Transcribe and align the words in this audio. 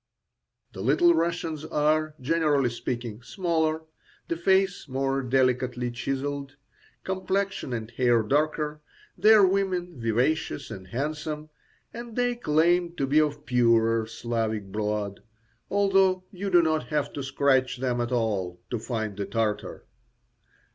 The 0.73 0.81
Little 0.81 1.13
Russians 1.13 1.63
are, 1.63 2.15
generally 2.19 2.71
speaking, 2.71 3.21
smaller, 3.21 3.83
the 4.29 4.35
face 4.35 4.87
more 4.87 5.21
delicately 5.21 5.91
chiselled, 5.91 6.55
complexion 7.03 7.71
and 7.71 7.91
hair 7.91 8.23
darker, 8.23 8.81
their 9.15 9.45
women 9.45 9.99
vivacious 9.99 10.71
and 10.71 10.87
handsome, 10.87 11.49
and 11.93 12.15
they 12.15 12.33
claim 12.33 12.95
to 12.95 13.05
be 13.05 13.19
of 13.21 13.45
purer 13.45 14.07
Slavic 14.07 14.71
blood, 14.71 15.21
although 15.69 16.23
you 16.31 16.49
do 16.49 16.63
not 16.63 16.87
have 16.87 17.13
to 17.13 17.21
scratch 17.21 17.77
them 17.77 18.01
at 18.01 18.11
all 18.11 18.59
to 18.71 18.79
find 18.79 19.15
the 19.17 19.27
Tartar. 19.27 19.85